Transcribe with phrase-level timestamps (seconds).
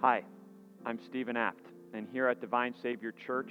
[0.00, 0.22] Hi,
[0.86, 3.50] I'm Stephen Apt, and here at Divine Savior Church,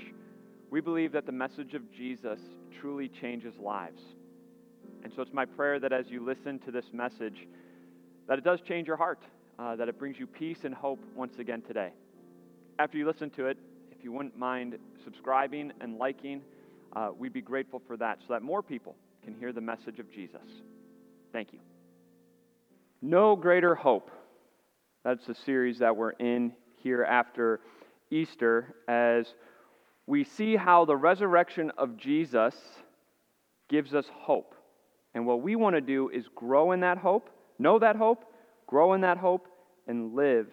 [0.71, 2.40] we believe that the message of Jesus
[2.79, 4.01] truly changes lives.
[5.04, 7.45] And so it's my prayer that as you listen to this message,
[8.29, 9.20] that it does change your heart,
[9.59, 11.91] uh, that it brings you peace and hope once again today.
[12.79, 13.57] After you listen to it,
[13.91, 16.41] if you wouldn't mind subscribing and liking,
[16.95, 20.09] uh, we'd be grateful for that so that more people can hear the message of
[20.14, 20.48] Jesus.
[21.34, 21.59] Thank you.
[23.02, 24.11] Know greater hope.
[25.07, 26.52] That's the series that we're in
[26.84, 27.61] here after
[28.11, 29.35] Easter as
[30.05, 32.53] we see how the resurrection of Jesus
[33.70, 34.53] gives us hope.
[35.13, 38.25] And what we want to do is grow in that hope, know that hope,
[38.67, 39.48] grow in that hope,
[39.88, 40.48] and live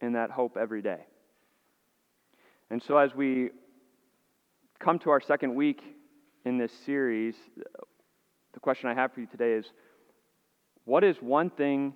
[0.00, 1.06] in that hope every day.
[2.70, 3.50] And so, as we
[4.80, 5.80] come to our second week
[6.44, 7.36] in this series,
[8.52, 9.66] the question I have for you today is
[10.86, 11.94] what is one thing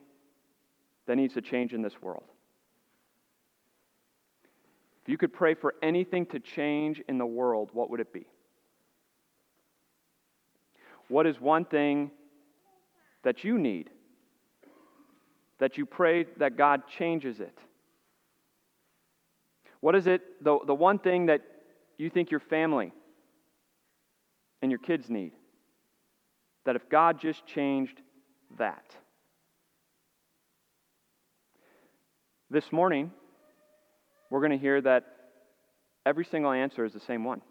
[1.06, 2.24] that needs to change in this world?
[5.02, 8.26] If you could pray for anything to change in the world, what would it be?
[11.08, 12.10] What is one thing
[13.22, 13.90] that you need
[15.58, 17.56] that you pray that God changes it?
[19.80, 21.42] What is it, the, the one thing that
[21.98, 22.92] you think your family
[24.60, 25.32] and your kids need?
[26.64, 28.00] That if God just changed
[28.58, 28.84] that.
[32.48, 33.10] This morning,
[34.30, 35.04] we're going to hear that
[36.06, 37.42] every single answer is the same one.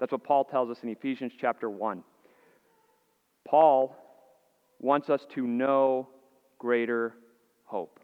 [0.00, 2.02] That's what Paul tells us in Ephesians chapter 1.
[3.46, 3.94] Paul
[4.80, 6.08] wants us to know
[6.58, 7.12] greater
[7.66, 8.00] hope.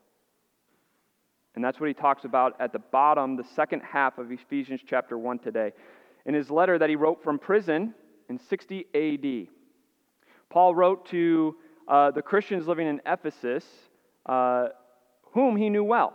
[1.55, 5.17] And that's what he talks about at the bottom, the second half of Ephesians chapter
[5.17, 5.73] 1 today.
[6.27, 7.95] In his letter that he wrote from prison
[8.29, 9.49] in 60 AD,
[10.51, 11.57] Paul wrote to
[11.89, 13.65] uh, the Christians living in Ephesus,
[14.27, 14.69] uh,
[15.33, 16.13] whom he knew well.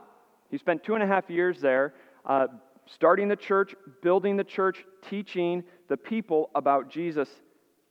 [0.49, 1.93] He spent two and a half years there,
[2.25, 2.47] uh,
[2.85, 7.29] starting the church, building the church, teaching the people about Jesus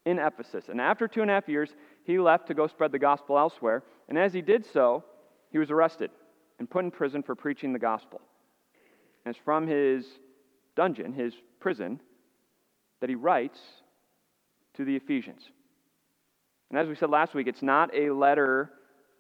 [0.05, 0.67] in Ephesus.
[0.69, 1.71] And after two and a half years,
[2.05, 3.83] he left to go spread the gospel elsewhere.
[4.09, 5.05] And as he did so,
[5.51, 6.11] he was arrested
[6.59, 8.21] and put in prison for preaching the gospel.
[9.25, 10.07] And it's from his
[10.77, 12.01] dungeon, his prison,
[13.01, 13.59] that he writes
[14.75, 15.43] to the Ephesians.
[16.71, 18.71] And as we said last week, it's not a letter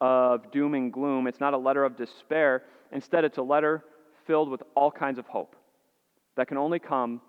[0.04, 2.64] of doom and gloom, it's not a letter of despair.
[2.92, 3.82] Instead, it's a letter
[4.26, 5.56] filled with all kinds of hope
[6.36, 7.22] that can only come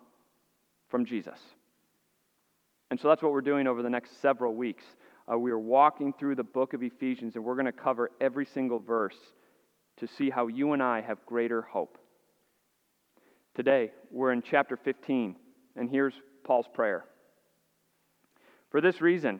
[0.90, 1.40] from Jesus.
[2.92, 4.84] And so that's what we're doing over the next several weeks.
[5.32, 8.46] Uh, we are walking through the book of Ephesians, and we're going to cover every
[8.46, 9.16] single verse
[9.98, 11.98] to see how you and I have greater hope.
[13.56, 15.38] Today, we're in chapter 15,
[15.78, 16.14] and here's
[16.44, 17.06] Paul's prayer.
[18.70, 19.40] For this reason,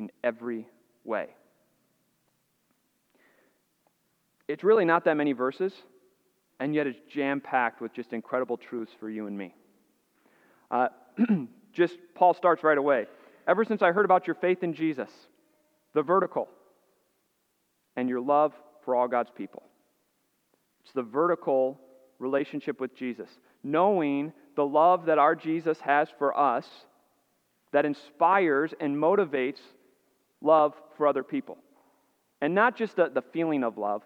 [0.00, 0.66] in every
[1.04, 1.28] way.
[4.48, 5.72] It's really not that many verses,
[6.58, 9.54] and yet it's jam packed with just incredible truths for you and me.
[10.70, 10.88] Uh,
[11.72, 13.06] just Paul starts right away.
[13.46, 15.10] Ever since I heard about your faith in Jesus,
[15.92, 16.48] the vertical,
[17.94, 19.62] and your love for all God's people.
[20.82, 21.78] It's the vertical
[22.18, 23.28] relationship with Jesus,
[23.62, 26.66] knowing the love that our Jesus has for us
[27.72, 29.60] that inspires and motivates
[30.40, 31.58] love for other people.
[32.40, 34.02] And not just the, the feeling of love,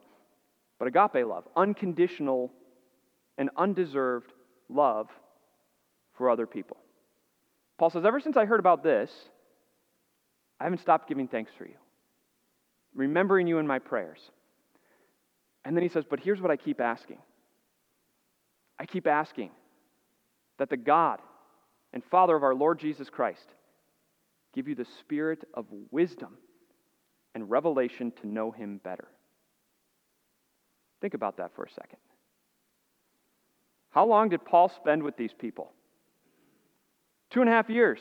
[0.79, 2.53] but agape love, unconditional
[3.39, 4.33] and undeserved
[4.69, 5.09] love
[6.17, 6.77] for other people.
[7.79, 9.11] Paul says, Ever since I heard about this,
[10.61, 11.75] I haven't stopped giving thanks for you,
[12.95, 14.19] remembering you in my prayers.
[15.65, 17.19] And then he says, But here's what I keep asking
[18.79, 19.51] I keep asking
[20.59, 21.21] that the God
[21.93, 23.47] and Father of our Lord Jesus Christ
[24.55, 26.39] give you the spirit of wisdom
[27.35, 29.09] and revelation to know him better.
[31.01, 31.99] Think about that for a second.
[33.91, 35.71] How long did Paul spend with these people?
[37.31, 38.01] Two and a half years.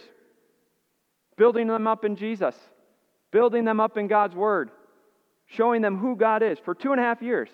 [1.38, 2.56] Building them up in Jesus,
[3.32, 4.70] building them up in God's Word,
[5.48, 7.50] showing them who God is for two and a half years.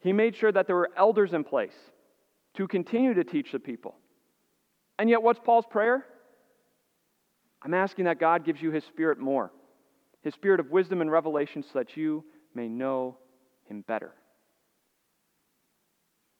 [0.00, 1.74] He made sure that there were elders in place
[2.54, 3.94] to continue to teach the people.
[4.98, 6.04] And yet, what's Paul's prayer?
[7.62, 9.52] I'm asking that God gives you his spirit more,
[10.22, 12.24] his spirit of wisdom and revelation, so that you
[12.54, 13.16] may know
[13.68, 14.12] him better.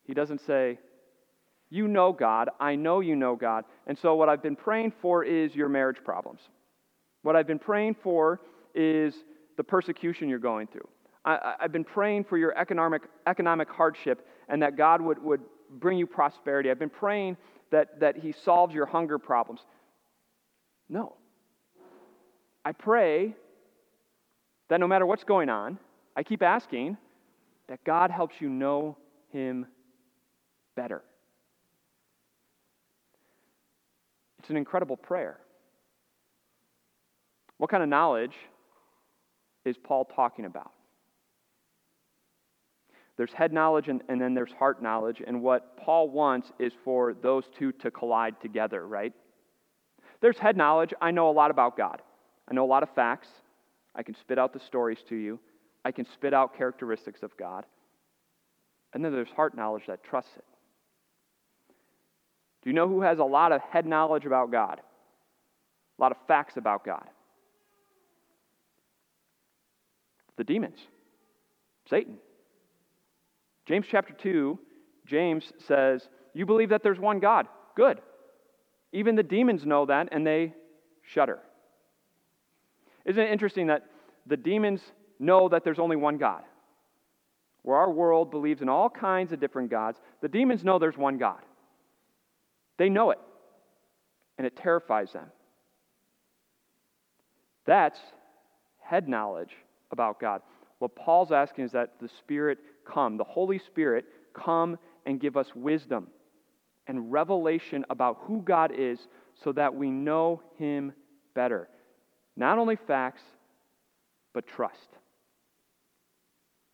[0.05, 0.79] He doesn't say,
[1.69, 5.25] You know God, I know you know God, and so what I've been praying for
[5.25, 6.41] is your marriage problems.
[7.23, 8.41] What I've been praying for
[8.75, 9.15] is
[9.57, 10.89] the persecution you're going through.
[11.25, 15.41] I, have been praying for your economic, economic hardship and that God would, would
[15.71, 16.71] bring you prosperity.
[16.71, 17.37] I've been praying
[17.71, 19.61] that, that He solves your hunger problems.
[20.91, 21.15] No.
[22.65, 23.35] I pray
[24.69, 25.79] that no matter what's going on,
[26.17, 26.99] I keep asking
[27.69, 28.99] that God helps you know
[29.33, 29.67] Him
[30.77, 31.03] better.
[34.41, 35.39] It's an incredible prayer.
[37.59, 38.35] What kind of knowledge
[39.65, 40.73] is Paul talking about?
[43.17, 47.15] There's head knowledge and, and then there's heart knowledge, and what Paul wants is for
[47.15, 49.13] those two to collide together, right?
[50.21, 50.93] There's head knowledge.
[51.01, 52.03] I know a lot about God.
[52.49, 53.29] I know a lot of facts.
[53.95, 55.39] I can spit out the stories to you.
[55.85, 57.65] I can spit out characteristics of God.
[58.93, 60.45] And then there's heart knowledge that trusts it.
[62.63, 64.81] Do you know who has a lot of head knowledge about God?
[65.99, 67.07] A lot of facts about God?
[70.37, 70.79] The demons,
[71.89, 72.17] Satan.
[73.67, 74.59] James chapter 2,
[75.07, 77.47] James says, You believe that there's one God.
[77.77, 78.01] Good.
[78.93, 80.55] Even the demons know that and they
[81.03, 81.39] shudder.
[83.05, 83.87] Isn't it interesting that
[84.27, 84.81] the demons
[85.19, 86.43] know that there's only one God?
[87.63, 91.19] Where our world believes in all kinds of different gods, the demons know there's one
[91.19, 91.41] God.
[92.79, 93.19] They know it,
[94.39, 95.27] and it terrifies them.
[97.67, 97.99] That's
[98.81, 99.53] head knowledge
[99.93, 100.41] about God.
[100.79, 105.55] What Paul's asking is that the Spirit come, the Holy Spirit come and give us
[105.55, 106.09] wisdom
[106.87, 108.99] and revelation about who God is
[109.43, 110.93] so that we know Him
[111.35, 111.69] better.
[112.37, 113.23] Not only facts,
[114.33, 114.89] but trust.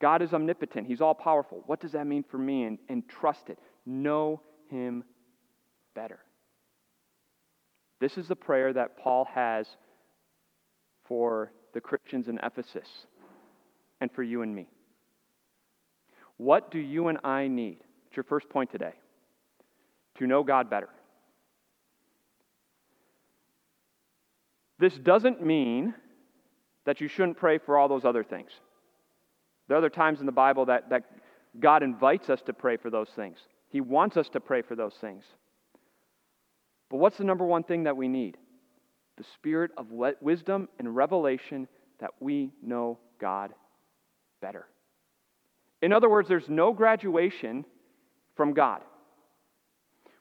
[0.01, 1.63] God is omnipotent, He's all powerful.
[1.67, 2.65] What does that mean for me?
[2.65, 3.59] And, and trust it.
[3.85, 5.05] Know Him
[5.95, 6.21] better.
[8.01, 9.67] This is the prayer that Paul has
[11.05, 12.89] for the Christians in Ephesus
[14.01, 14.69] and for you and me.
[16.37, 17.79] What do you and I need?
[18.09, 18.93] It's your first point today
[20.19, 20.89] to know God better.
[24.79, 25.95] This doesn't mean
[26.85, 28.51] that you shouldn't pray for all those other things.
[29.67, 31.05] There are other times in the Bible that, that
[31.59, 33.39] God invites us to pray for those things.
[33.71, 35.25] He wants us to pray for those things.
[36.91, 38.37] But what's the number one thing that we need?
[39.17, 39.87] The spirit of
[40.21, 41.67] wisdom and revelation
[41.99, 43.53] that we know God
[44.41, 44.67] better.
[45.83, 47.65] In other words, there's no graduation
[48.37, 48.83] from God.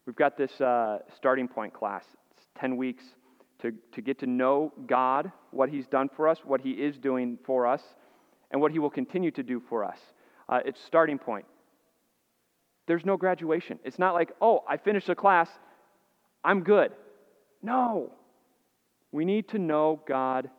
[0.05, 2.03] We've got this uh, starting point class.
[2.31, 3.03] It's 10 weeks
[3.59, 7.37] to, to get to know God, what He's done for us, what He is doing
[7.45, 7.81] for us,
[8.51, 9.97] and what He will continue to do for us.
[10.47, 11.45] Uh, it's starting point.
[12.87, 13.79] There's no graduation.
[13.83, 15.49] It's not like, oh, I finished the class,
[16.43, 16.91] I'm good.
[17.63, 18.11] No.
[19.11, 20.49] We need to know God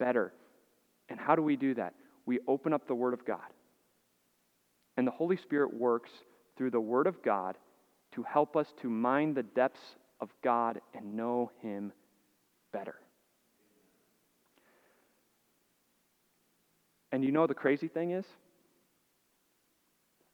[0.00, 0.32] better.
[1.08, 1.94] And how do we do that?
[2.26, 3.38] We open up the Word of God.
[4.96, 6.10] And the Holy Spirit works
[6.56, 7.56] through the Word of God
[8.14, 11.92] to help us to mine the depths of God and know Him
[12.72, 12.94] better.
[17.12, 18.24] And you know the crazy thing is?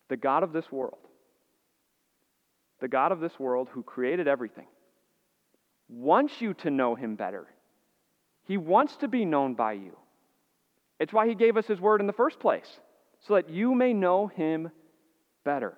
[0.08, 0.98] The God of this world,
[2.80, 4.66] the God of this world who created everything,
[5.88, 7.46] wants you to know Him better.
[8.46, 9.96] He wants to be known by you.
[10.98, 12.80] It's why He gave us His Word in the first place,
[13.26, 14.70] so that you may know Him
[15.44, 15.76] better.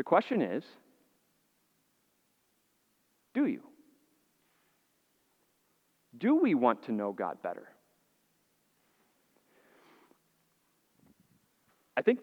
[0.00, 0.64] The question is
[3.34, 3.60] do you?
[6.16, 7.68] Do we want to know God better?
[11.98, 12.20] I think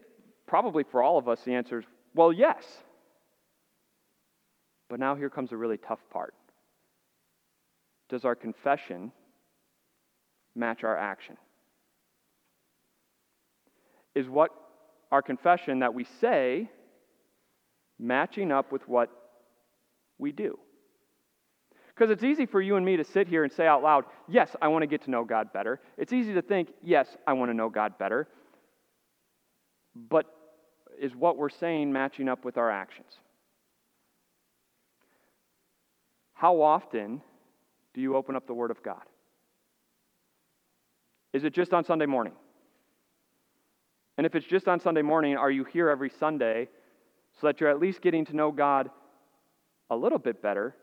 [0.47, 2.63] probably for all of us, the answer is well, yes.
[4.89, 6.33] But now here comes a really tough part.
[8.09, 9.11] Does our confession
[10.55, 11.37] match our action?
[14.15, 14.49] Is what
[15.11, 16.71] our confession that we say
[17.99, 19.09] matching up with what
[20.17, 20.57] we do.
[21.87, 24.55] Because it's easy for you and me to sit here and say out loud, Yes,
[24.61, 25.79] I want to get to know God better.
[25.97, 28.27] It's easy to think, Yes, I want to know God better.
[29.95, 30.25] But
[30.99, 33.11] is what we're saying matching up with our actions?
[36.33, 37.21] How often
[37.95, 39.01] do you open up the Word of God?
[41.33, 42.33] Is it just on Sunday morning?
[44.17, 46.69] And if it's just on Sunday morning, are you here every Sunday
[47.39, 48.89] so that you're at least getting to know God
[49.89, 50.75] a little bit better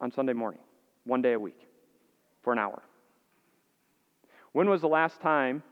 [0.00, 0.60] on Sunday morning,
[1.04, 1.58] one day a week,
[2.42, 2.82] for an hour?
[4.52, 5.62] When was the last time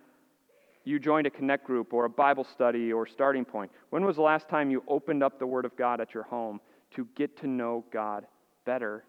[0.84, 3.70] you joined a connect group or a Bible study or starting point?
[3.90, 6.60] When was the last time you opened up the Word of God at your home
[6.94, 8.26] to get to know God
[8.66, 9.04] better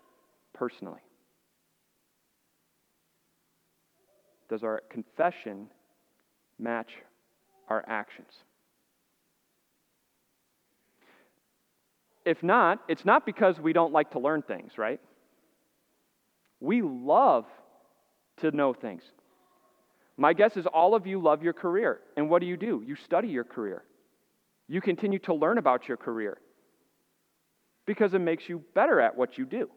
[0.53, 1.01] personally?
[4.47, 5.67] Does our confession
[6.59, 6.91] match
[7.67, 8.31] our actions?
[12.25, 14.99] If not, it's not because we don't like to learn things, right?
[16.59, 17.45] We love
[18.37, 19.03] to know things.
[20.17, 21.99] My guess is all of you love your career.
[22.17, 22.83] And what do you do?
[22.85, 23.83] You study your career.
[24.67, 26.37] You continue to learn about your career
[27.85, 29.69] because it makes you better at what you do.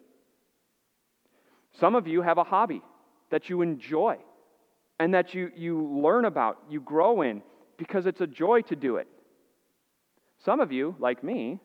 [1.79, 2.83] Some of you have a hobby
[3.31, 4.17] that you enjoy
[4.99, 7.43] and that you, you learn about, you grow in,
[7.77, 9.07] because it's a joy to do it.
[10.45, 11.61] Some of you, like me,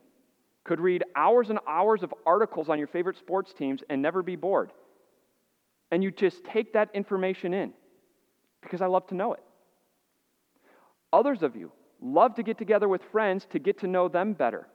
[0.64, 4.34] could read hours and hours of articles on your favorite sports teams and never be
[4.34, 4.72] bored.
[5.90, 7.72] And you just take that information in
[8.62, 9.42] because I love to know it.
[11.12, 14.66] Others of you love to get together with friends to get to know them better.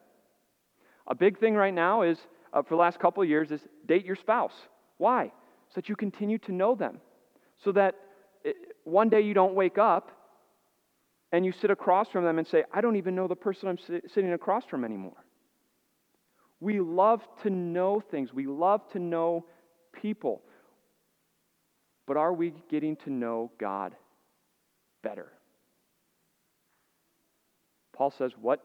[1.07, 2.17] A big thing right now is,
[2.53, 4.53] uh, for the last couple of years, is date your spouse.
[4.97, 5.31] Why?
[5.69, 6.99] So that you continue to know them.
[7.63, 7.95] So that
[8.43, 10.11] it, one day you don't wake up
[11.31, 13.77] and you sit across from them and say, I don't even know the person I'm
[14.07, 15.25] sitting across from anymore.
[16.59, 19.45] We love to know things, we love to know
[19.93, 20.41] people.
[22.05, 23.95] But are we getting to know God
[25.03, 25.27] better?
[27.93, 28.61] Paul says, What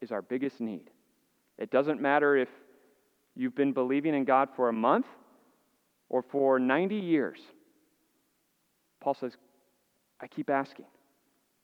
[0.00, 0.90] is our biggest need?
[1.58, 2.48] It doesn't matter if
[3.36, 5.06] you've been believing in God for a month
[6.08, 7.38] or for 90 years.
[9.00, 9.32] Paul says,
[10.20, 10.86] I keep asking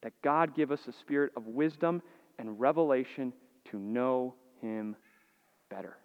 [0.03, 2.03] that God give us a spirit of wisdom
[2.39, 3.33] and revelation
[3.71, 4.95] to know Him
[5.71, 5.97] better.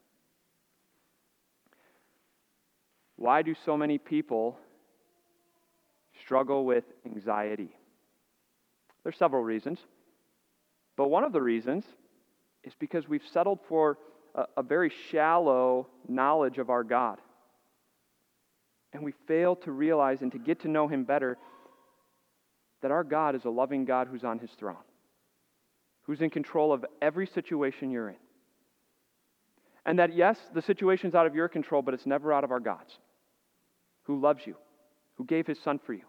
[3.15, 4.57] Why do so many people
[6.23, 7.69] struggle with anxiety?
[9.03, 9.79] There's several reasons.
[10.97, 11.85] But one of the reasons
[12.63, 13.97] is because we've settled for
[14.35, 17.19] a, a very shallow knowledge of our God.
[18.93, 21.37] And we fail to realize and to get to know Him better
[22.81, 24.75] that our God is a loving God who's on His throne,
[26.03, 28.15] who's in control of every situation you're in.
[29.85, 32.59] And that, yes, the situation's out of your control, but it's never out of our
[32.59, 32.97] God's,
[34.03, 34.55] who loves you,
[35.15, 36.03] who gave His Son for you.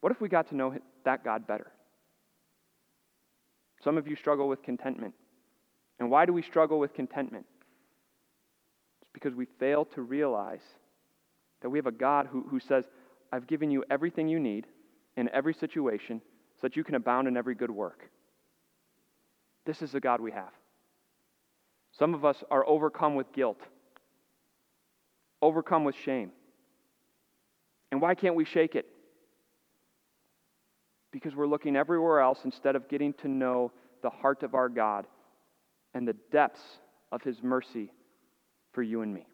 [0.00, 0.74] What if we got to know
[1.04, 1.72] that God better?
[3.82, 5.14] Some of you struggle with contentment.
[5.98, 7.46] And why do we struggle with contentment?
[9.00, 10.62] It's because we fail to realize
[11.62, 12.84] that we have a God who, who says,
[13.32, 14.66] I've given you everything you need
[15.16, 16.20] in every situation
[16.56, 18.10] so that you can abound in every good work.
[19.64, 20.52] This is the God we have.
[21.98, 23.60] Some of us are overcome with guilt,
[25.40, 26.32] overcome with shame.
[27.92, 28.86] And why can't we shake it?
[31.12, 33.70] Because we're looking everywhere else instead of getting to know
[34.02, 35.06] the heart of our God
[35.94, 36.60] and the depths
[37.12, 37.92] of His mercy
[38.72, 39.26] for you and me.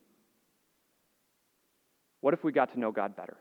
[2.21, 3.39] What if we got to know God better?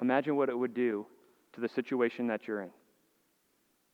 [0.00, 1.06] Imagine what it would do
[1.52, 2.70] to the situation that you're in.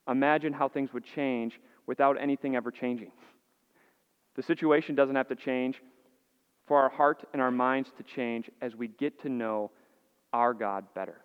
[0.08, 3.12] Imagine how things would change without anything ever changing.
[4.36, 5.82] The situation doesn't have to change
[6.66, 9.70] for our heart and our minds to change as we get to know
[10.32, 11.20] our God better.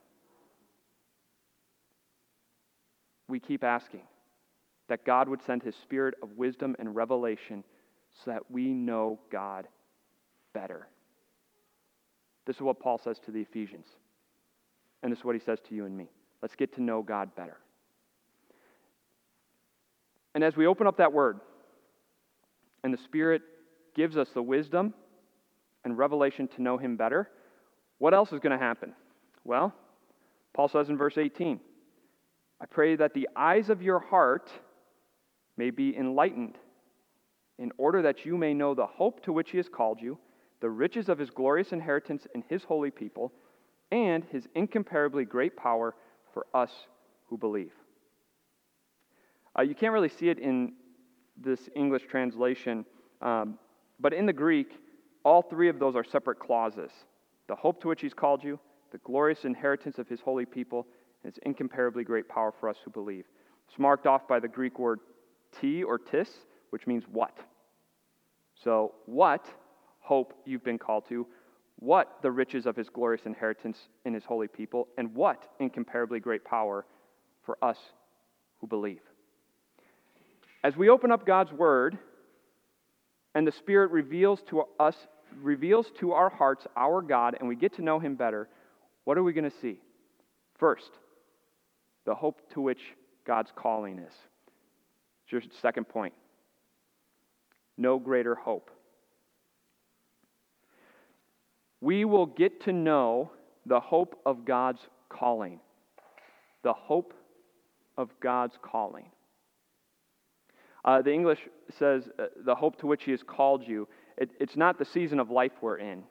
[3.27, 4.01] We keep asking
[4.89, 7.63] that God would send his spirit of wisdom and revelation
[8.23, 9.67] so that we know God
[10.53, 10.87] better.
[12.45, 13.87] This is what Paul says to the Ephesians.
[15.01, 16.09] And this is what he says to you and me.
[16.41, 17.57] Let's get to know God better.
[20.35, 21.39] And as we open up that word,
[22.83, 23.41] and the Spirit
[23.95, 24.93] gives us the wisdom
[25.83, 27.29] and revelation to know Him better,
[27.99, 28.93] what else is going to happen?
[29.43, 29.73] Well,
[30.53, 31.59] Paul says in verse 18,
[32.61, 34.49] I pray that the eyes of your heart
[35.57, 36.57] may be enlightened,
[37.59, 40.17] in order that you may know the hope to which He has called you
[40.63, 43.33] the riches of his glorious inheritance in his holy people,
[43.91, 45.93] and his incomparably great power
[46.33, 46.71] for us
[47.27, 47.73] who believe.
[49.57, 50.73] Uh, you can't really see it in
[51.37, 52.85] this English translation,
[53.21, 53.57] um,
[53.99, 54.79] but in the Greek,
[55.23, 56.91] all three of those are separate clauses
[57.47, 58.57] the hope to which he's called you,
[58.91, 60.87] the glorious inheritance of his holy people,
[61.23, 63.25] and his incomparably great power for us who believe.
[63.67, 64.99] It's marked off by the Greek word
[65.59, 66.29] t or tis,
[66.69, 67.37] which means what.
[68.55, 69.45] So, what
[69.99, 71.27] hope you've been called to,
[71.77, 76.45] what the riches of his glorious inheritance in his holy people, and what incomparably great
[76.45, 76.85] power
[77.43, 77.77] for us
[78.59, 79.01] who believe.
[80.63, 81.97] As we open up God's word
[83.35, 84.95] and the Spirit reveals to us,
[85.41, 88.47] reveals to our hearts our God, and we get to know him better,
[89.03, 89.79] what are we going to see?
[90.57, 90.91] First,
[92.05, 92.81] the hope to which
[93.25, 94.13] God's calling is.
[95.29, 96.13] Your second point.
[97.75, 98.69] No greater hope.
[101.81, 103.31] We will get to know
[103.65, 105.59] the hope of God's calling.
[106.61, 107.15] The hope
[107.97, 109.05] of God's calling.
[110.85, 111.39] Uh, the English
[111.77, 113.87] says uh, the hope to which He has called you.
[114.17, 116.03] It, it's not the season of life we're in,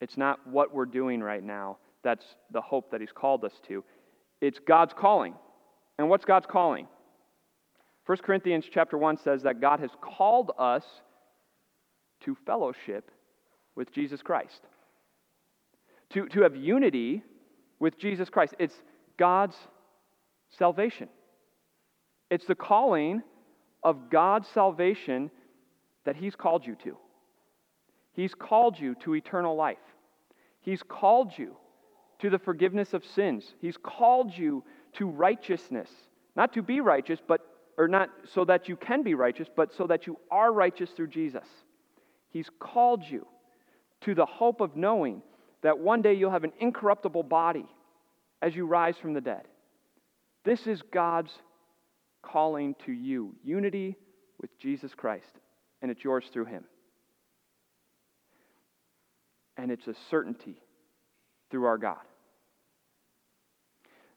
[0.00, 1.78] it's not what we're doing right now.
[2.02, 3.84] That's the hope that He's called us to.
[4.40, 5.34] It's God's calling.
[5.98, 6.86] And what's God's calling?
[8.04, 10.84] 1 Corinthians chapter 1 says that God has called us
[12.20, 13.10] to fellowship
[13.74, 14.60] with Jesus Christ.
[16.10, 17.22] To, to have unity
[17.80, 18.54] with Jesus Christ.
[18.60, 18.74] It's
[19.18, 19.56] God's
[20.56, 21.08] salvation.
[22.30, 23.22] It's the calling
[23.86, 25.30] of God's salvation
[26.04, 26.96] that He's called you to.
[28.12, 29.78] He's called you to eternal life.
[30.60, 31.54] He's called you
[32.18, 33.44] to the forgiveness of sins.
[33.60, 34.64] He's called you
[34.94, 35.88] to righteousness.
[36.34, 37.42] Not to be righteous, but
[37.78, 41.08] or not so that you can be righteous, but so that you are righteous through
[41.08, 41.46] Jesus.
[42.30, 43.24] He's called you
[44.00, 45.22] to the hope of knowing
[45.62, 47.66] that one day you'll have an incorruptible body
[48.42, 49.42] as you rise from the dead.
[50.44, 51.30] This is God's
[52.26, 53.96] calling to you unity
[54.40, 55.40] with Jesus Christ,
[55.82, 56.64] and it's yours through Him.
[59.56, 60.60] And it's a certainty
[61.50, 61.96] through our God.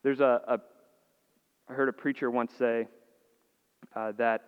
[0.03, 0.59] There's a, a
[1.69, 2.87] I heard a preacher once say,
[3.95, 4.41] uh, that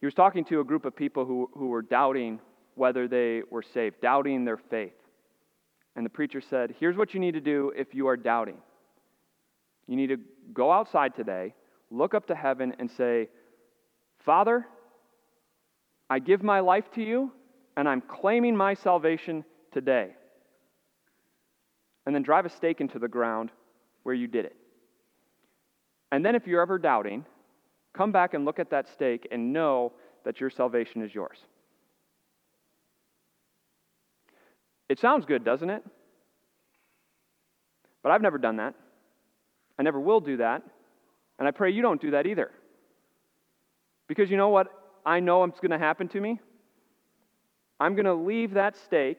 [0.00, 2.40] he was talking to a group of people who, who were doubting
[2.74, 4.92] whether they were saved, doubting their faith.
[5.96, 8.58] And the preacher said, Here's what you need to do if you are doubting.
[9.86, 10.18] You need to
[10.52, 11.54] go outside today,
[11.92, 13.28] look up to heaven, and say,
[14.24, 14.66] Father,
[16.10, 17.32] I give my life to you,
[17.76, 20.10] and I'm claiming my salvation today.
[22.06, 23.50] And then drive a stake into the ground
[24.02, 24.56] where you did it.
[26.10, 27.24] And then, if you're ever doubting,
[27.92, 29.92] Come back and look at that stake and know
[30.24, 31.38] that your salvation is yours.
[34.88, 35.84] It sounds good, doesn't it?
[38.02, 38.74] But I've never done that.
[39.78, 40.62] I never will do that.
[41.42, 42.52] And I pray you don't do that either.
[44.06, 44.68] Because you know what
[45.04, 46.38] I know is going to happen to me?
[47.80, 49.18] I'm going to leave that stake,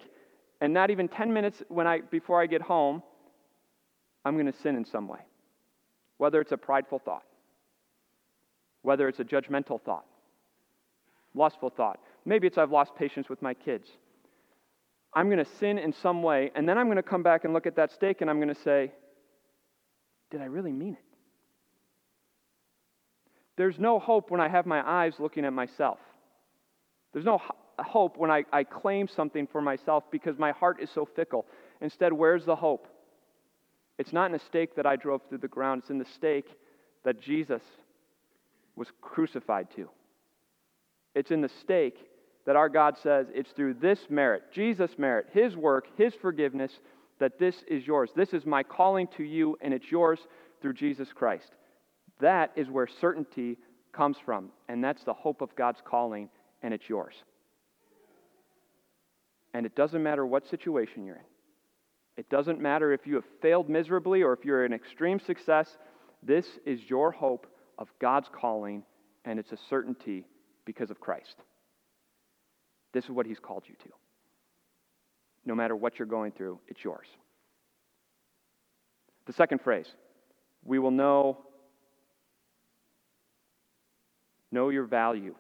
[0.62, 3.04] and not even 10 minutes when I, before I get home,
[4.24, 5.20] I'm going to sin in some way.
[6.16, 7.26] Whether it's a prideful thought,
[8.84, 10.06] whether it's a judgmental thought,
[11.36, 12.00] lustful thought.
[12.24, 13.90] Maybe it's I've lost patience with my kids.
[15.14, 17.54] I'm going to sin in some way, and then I'm going to come back and
[17.54, 18.94] look at that stake and I'm going to say,
[20.32, 21.13] Did I really mean it?
[23.56, 26.00] There's no hope when I have my eyes looking at myself.
[27.12, 27.40] There's no
[27.80, 31.46] hope when I, I claim something for myself because my heart is so fickle.
[31.82, 32.88] Instead, where's the hope?
[34.00, 36.48] It's not in a stake that I drove through the ground, it's in the stake
[37.04, 37.62] that Jesus
[38.76, 39.90] was crucified to.
[41.14, 41.98] It's in the stake
[42.46, 46.72] that our God says it's through this merit, Jesus' merit, His work, His forgiveness,
[47.20, 48.10] that this is yours.
[48.16, 50.20] This is my calling to you, and it's yours
[50.62, 51.52] through Jesus Christ.
[52.24, 53.58] That is where certainty
[53.92, 56.30] comes from, and that's the hope of God's calling,
[56.62, 57.16] and it's yours.
[59.54, 61.26] And it doesn't matter what situation you're in.
[62.16, 65.78] It doesn't matter if you have failed miserably or if you're an extreme success.
[66.26, 67.46] This is your hope
[67.78, 68.84] of God's calling,
[69.26, 70.26] and it's a certainty
[70.64, 71.36] because of Christ.
[72.94, 73.90] This is what He's called you to.
[75.46, 77.08] No matter what you're going through, it's yours.
[79.26, 79.88] The second phrase
[80.64, 81.40] we will know
[84.54, 85.36] know your value.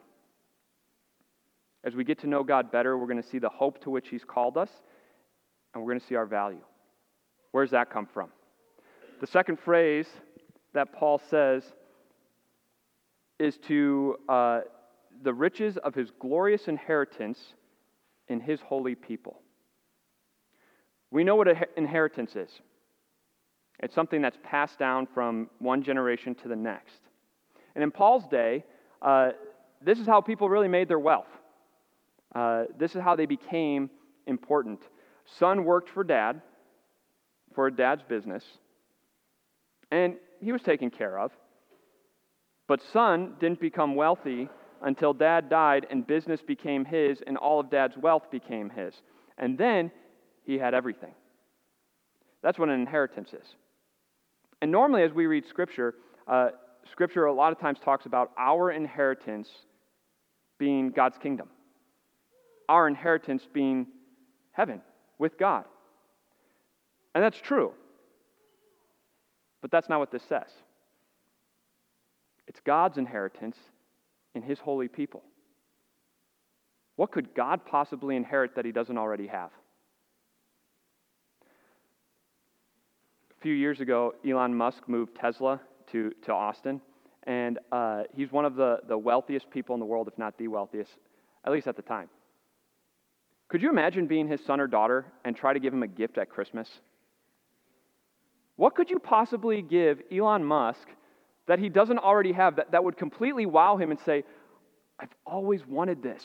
[1.84, 4.10] As we get to know God better, we're going to see the hope to which
[4.10, 4.69] He's called us,
[5.73, 6.62] and we're going to see our value.
[7.52, 8.30] Where does that come from?
[9.21, 10.08] The second phrase
[10.73, 11.63] that Paul says
[13.39, 14.62] is to uh,
[15.23, 17.39] the riches of his glorious inheritance
[18.28, 19.39] in his holy people.
[21.12, 22.49] We know what an inheritance is
[23.80, 27.02] it's something that's passed down from one generation to the next.
[27.76, 28.63] And in Paul's day,
[29.04, 29.32] uh,
[29.82, 31.28] this is how people really made their wealth.
[32.34, 33.89] Uh, this is how they became
[34.26, 34.80] important.
[35.26, 36.42] Son worked for dad,
[37.54, 38.44] for dad's business,
[39.92, 41.32] and he was taken care of.
[42.68, 44.50] But son didn't become wealthy
[44.82, 48.94] until dad died and business became his and all of dad's wealth became his.
[49.38, 49.92] And then
[50.44, 51.13] he had everything.
[52.42, 53.56] That's what an inheritance is.
[54.62, 55.96] And normally, as we read Scripture,
[56.28, 56.50] uh,
[56.91, 59.50] Scripture a lot of times talks about our inheritance
[60.58, 61.50] being God's kingdom,
[62.69, 63.88] our inheritance being
[64.52, 64.82] heaven
[65.17, 65.65] with God.
[67.15, 67.72] And that's true.
[69.62, 70.50] But that's not what this says.
[72.48, 73.58] It's God's inheritance
[74.36, 75.24] in His holy people.
[76.96, 79.52] What could God possibly inherit that He doesn't already have?
[83.32, 85.60] A few years ago, Elon Musk moved Tesla
[85.93, 86.82] to, to Austin,
[87.25, 90.49] and uh, he's one of the, the wealthiest people in the world, if not the
[90.49, 90.91] wealthiest,
[91.45, 92.10] at least at the time.
[93.47, 96.17] Could you imagine being his son or daughter and try to give him a gift
[96.17, 96.67] at Christmas?
[98.56, 100.88] What could you possibly give Elon Musk
[101.47, 104.23] that he doesn't already have that, that would completely wow him and say,
[104.99, 106.23] I've always wanted this?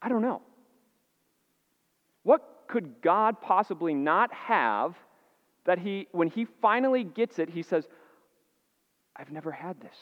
[0.00, 0.42] I don't know.
[2.22, 4.94] What could God possibly not have
[5.64, 7.86] that he, when he finally gets it, he says,
[9.16, 9.96] I've never had this,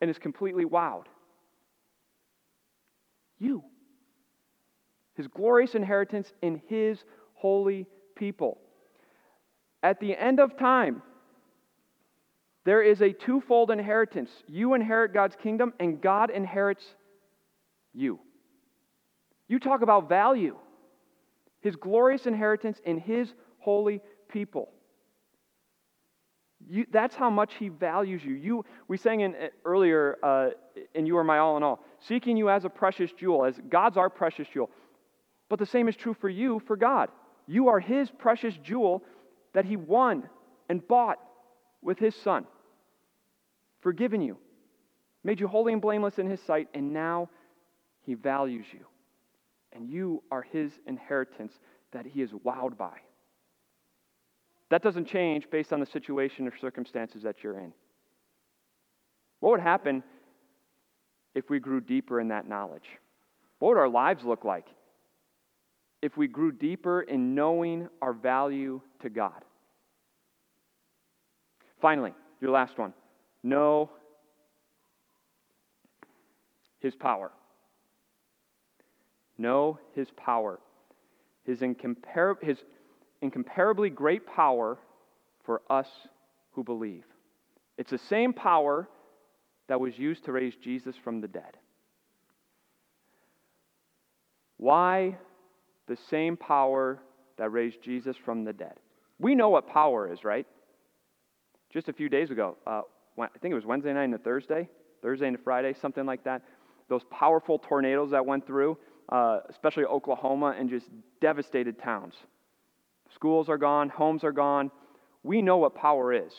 [0.00, 1.04] and is completely wowed?
[3.38, 3.64] You.
[5.14, 7.86] His glorious inheritance in his holy
[8.16, 8.58] people.
[9.82, 11.02] At the end of time,
[12.64, 14.30] there is a twofold inheritance.
[14.46, 16.84] You inherit God's kingdom, and God inherits
[17.94, 18.20] you.
[19.48, 20.56] You talk about value.
[21.60, 24.70] His glorious inheritance in His holy people.
[26.66, 28.34] You, that's how much He values you.
[28.34, 30.50] You, we sang in uh, earlier, uh,
[30.94, 33.96] and you are my all in all, seeking you as a precious jewel, as God's
[33.96, 34.70] our precious jewel.
[35.48, 37.10] But the same is true for you, for God.
[37.46, 39.02] You are His precious jewel
[39.54, 40.28] that He won
[40.68, 41.18] and bought
[41.80, 42.44] with His Son,
[43.80, 44.36] forgiven you,
[45.24, 47.30] made you holy and blameless in His sight, and now
[48.02, 48.84] He values you.
[49.72, 51.52] And you are His inheritance
[51.92, 52.98] that He is wowed by.
[54.70, 57.72] That doesn't change based on the situation or circumstances that you're in.
[59.40, 60.02] What would happen
[61.34, 62.88] if we grew deeper in that knowledge?
[63.58, 64.66] What would our lives look like
[66.02, 69.44] if we grew deeper in knowing our value to God.
[71.80, 72.92] Finally, your last one
[73.42, 73.90] know
[76.80, 77.30] his power.
[79.36, 80.58] Know his power.
[81.44, 82.58] His, incompar- his
[83.22, 84.78] incomparably great power
[85.44, 85.88] for us
[86.52, 87.04] who believe.
[87.76, 88.88] It's the same power
[89.68, 91.56] that was used to raise Jesus from the dead.
[94.56, 95.16] Why
[95.88, 97.00] the same power
[97.38, 98.74] that raised Jesus from the dead.
[99.18, 100.46] We know what power is, right?
[101.72, 102.82] Just a few days ago, uh,
[103.18, 104.68] I think it was Wednesday night into Thursday,
[105.02, 106.42] Thursday into Friday, something like that.
[106.88, 108.78] Those powerful tornadoes that went through,
[109.08, 110.86] uh, especially Oklahoma, and just
[111.20, 112.14] devastated towns.
[113.14, 114.70] Schools are gone, homes are gone.
[115.22, 116.32] We know what power is.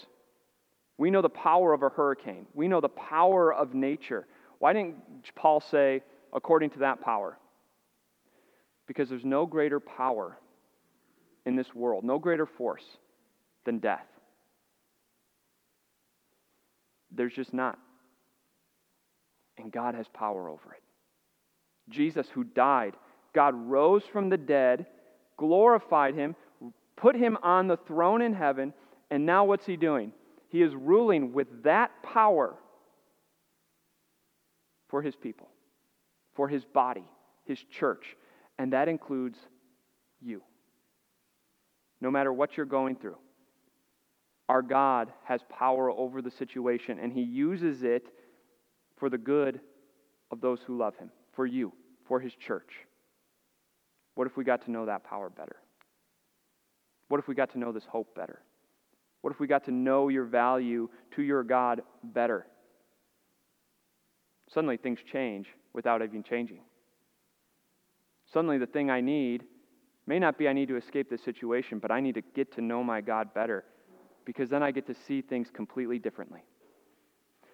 [0.97, 2.45] We know the power of a hurricane.
[2.53, 4.27] We know the power of nature.
[4.59, 4.97] Why didn't
[5.35, 6.03] Paul say,
[6.33, 7.37] according to that power?
[8.85, 10.37] Because there's no greater power
[11.45, 12.83] in this world, no greater force
[13.65, 14.05] than death.
[17.11, 17.79] There's just not.
[19.57, 20.83] And God has power over it.
[21.89, 22.93] Jesus, who died,
[23.33, 24.85] God rose from the dead,
[25.37, 26.35] glorified him,
[26.99, 28.73] put him on the throne in heaven,
[29.09, 30.11] and now what's he doing?
[30.49, 32.55] He is ruling with that power
[34.87, 35.49] for his people,
[36.35, 37.05] for his body,
[37.45, 38.15] his church
[38.59, 39.39] and that includes
[40.21, 40.43] you.
[42.01, 43.17] No matter what you're going through,
[44.49, 48.07] our God has power over the situation, and He uses it
[48.97, 49.61] for the good
[50.29, 51.71] of those who love Him, for you,
[52.05, 52.71] for His church.
[54.15, 55.55] What if we got to know that power better?
[57.09, 58.41] What if we got to know this hope better?
[59.21, 62.47] What if we got to know your value to your God better?
[64.53, 66.61] Suddenly things change without even changing.
[68.31, 69.43] Suddenly, the thing I need
[70.05, 72.61] may not be I need to escape this situation, but I need to get to
[72.61, 73.65] know my God better
[74.25, 76.41] because then I get to see things completely differently.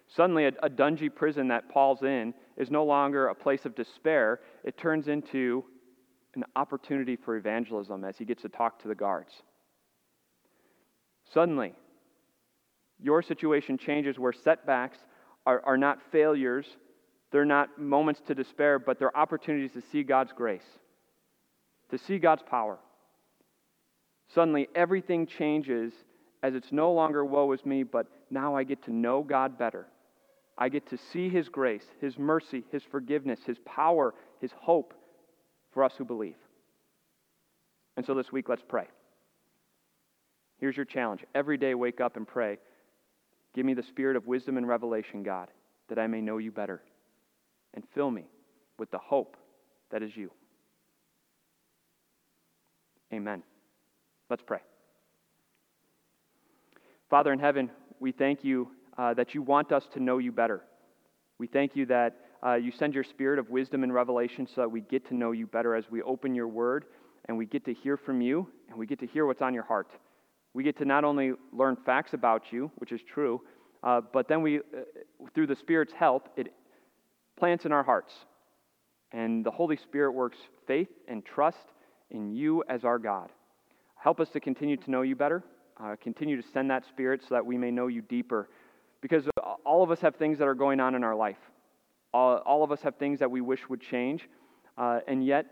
[0.08, 4.40] Suddenly, a, a dungy prison that Paul's in is no longer a place of despair,
[4.64, 5.64] it turns into
[6.36, 9.32] an opportunity for evangelism as he gets to talk to the guards.
[11.32, 11.72] Suddenly,
[13.00, 14.98] your situation changes where setbacks
[15.44, 16.66] are, are not failures,
[17.32, 20.66] they're not moments to despair, but they're opportunities to see God's grace,
[21.90, 22.78] to see God's power.
[24.34, 25.92] Suddenly, everything changes
[26.42, 29.86] as it's no longer woe is me, but now I get to know God better.
[30.58, 34.94] I get to see His grace, His mercy, His forgiveness, His power, His hope
[35.76, 36.38] for us who believe.
[37.98, 38.86] And so this week, let's pray.
[40.56, 42.56] Here's your challenge every day, wake up and pray.
[43.54, 45.48] Give me the spirit of wisdom and revelation, God,
[45.90, 46.80] that I may know you better.
[47.74, 48.24] And fill me
[48.78, 49.36] with the hope
[49.90, 50.30] that is you.
[53.12, 53.42] Amen.
[54.30, 54.60] Let's pray.
[57.10, 60.62] Father in heaven, we thank you uh, that you want us to know you better.
[61.36, 64.68] We thank you that uh, you send your spirit of wisdom and revelation so that
[64.68, 66.84] we get to know you better as we open your word
[67.24, 69.64] and we get to hear from you and we get to hear what's on your
[69.64, 69.90] heart.
[70.54, 73.42] We get to not only learn facts about you, which is true,
[73.82, 74.60] uh, but then we, uh,
[75.34, 76.52] through the Spirit's help, it
[77.36, 78.14] plants in our hearts.
[79.12, 81.66] And the Holy Spirit works faith and trust
[82.10, 83.30] in you as our God.
[83.96, 85.42] Help us to continue to know you better.
[85.78, 88.48] Uh, continue to send that Spirit so that we may know you deeper.
[89.00, 89.28] Because
[89.64, 91.36] all of us have things that are going on in our life.
[92.16, 94.26] All, all of us have things that we wish would change.
[94.78, 95.44] Uh, and yet,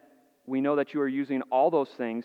[0.47, 2.25] we know that you are using all those things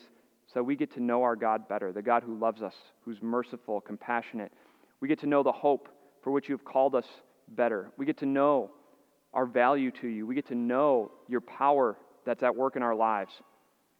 [0.54, 2.74] so we get to know our God better, the God who loves us,
[3.04, 4.54] who's merciful, compassionate.
[5.02, 5.90] We get to know the hope
[6.24, 7.06] for which you have called us
[7.50, 7.92] better.
[7.98, 8.72] We get to know
[9.34, 10.26] our value to you.
[10.26, 13.34] We get to know your power that's at work in our lives.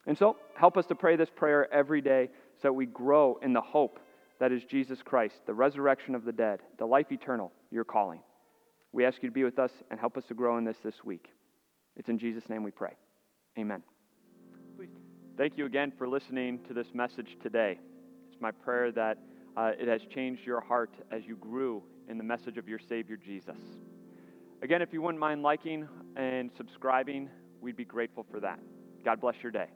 [0.08, 2.30] And so, help us to pray this prayer every day
[2.62, 4.00] so that we grow in the hope
[4.40, 8.22] that is Jesus Christ, the resurrection of the dead, the life eternal, your calling.
[8.92, 11.04] We ask you to be with us and help us to grow in this this
[11.04, 11.28] week.
[11.96, 12.94] It's in Jesus' name we pray.
[13.58, 13.84] Amen.
[14.78, 14.90] Please.
[15.38, 17.78] Thank you again for listening to this message today.
[18.32, 19.18] It's my prayer that
[19.58, 23.18] uh, it has changed your heart as you grew in the message of your Savior
[23.18, 23.58] Jesus.
[24.62, 27.30] Again, if you wouldn't mind liking and subscribing,
[27.62, 28.60] we'd be grateful for that.
[29.06, 29.68] God bless your day.